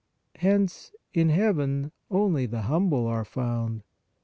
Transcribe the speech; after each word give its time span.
Hence, 0.37 0.93
in 1.13 1.29
heaven 1.29 1.91
only 2.09 2.47
the 2.47 2.63
humble 2.63 3.05
are 3.05 3.23
found. 3.23 3.83